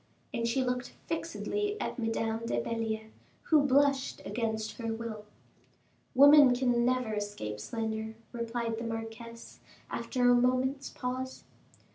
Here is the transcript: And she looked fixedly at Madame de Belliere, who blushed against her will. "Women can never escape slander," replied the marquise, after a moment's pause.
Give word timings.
And 0.33 0.47
she 0.47 0.63
looked 0.63 0.95
fixedly 1.05 1.79
at 1.79 1.99
Madame 1.99 2.47
de 2.47 2.59
Belliere, 2.59 3.11
who 3.43 3.61
blushed 3.61 4.19
against 4.25 4.77
her 4.79 4.91
will. 4.91 5.25
"Women 6.15 6.55
can 6.55 6.83
never 6.83 7.13
escape 7.13 7.59
slander," 7.59 8.15
replied 8.31 8.79
the 8.79 8.83
marquise, 8.83 9.59
after 9.91 10.27
a 10.27 10.33
moment's 10.33 10.89
pause. 10.89 11.43